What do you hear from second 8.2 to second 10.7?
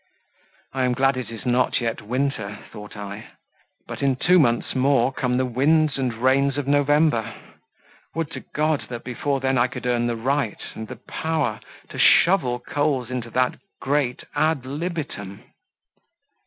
to God that before then I could earn the right,